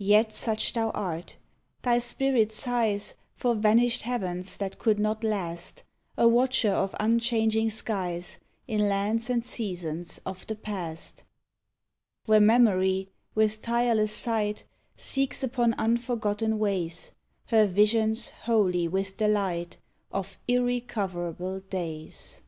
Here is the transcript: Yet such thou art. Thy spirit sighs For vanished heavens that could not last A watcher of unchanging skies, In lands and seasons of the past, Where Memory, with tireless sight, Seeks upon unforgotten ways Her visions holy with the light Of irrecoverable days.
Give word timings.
Yet 0.00 0.32
such 0.32 0.72
thou 0.72 0.88
art. 0.92 1.36
Thy 1.82 1.98
spirit 1.98 2.52
sighs 2.52 3.16
For 3.34 3.54
vanished 3.54 4.00
heavens 4.00 4.56
that 4.56 4.78
could 4.78 4.98
not 4.98 5.22
last 5.22 5.84
A 6.16 6.26
watcher 6.26 6.70
of 6.70 6.94
unchanging 6.98 7.68
skies, 7.68 8.38
In 8.66 8.88
lands 8.88 9.28
and 9.28 9.44
seasons 9.44 10.22
of 10.24 10.46
the 10.46 10.54
past, 10.54 11.22
Where 12.24 12.40
Memory, 12.40 13.10
with 13.34 13.60
tireless 13.60 14.14
sight, 14.14 14.64
Seeks 14.96 15.42
upon 15.44 15.74
unforgotten 15.74 16.58
ways 16.58 17.10
Her 17.48 17.66
visions 17.66 18.30
holy 18.44 18.88
with 18.88 19.18
the 19.18 19.28
light 19.28 19.76
Of 20.10 20.38
irrecoverable 20.48 21.60
days. 21.60 22.40